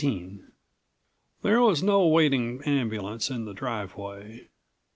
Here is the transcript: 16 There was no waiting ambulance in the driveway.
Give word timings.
16 0.01 0.51
There 1.43 1.61
was 1.61 1.83
no 1.83 2.07
waiting 2.07 2.63
ambulance 2.63 3.29
in 3.29 3.45
the 3.45 3.53
driveway. 3.53 4.49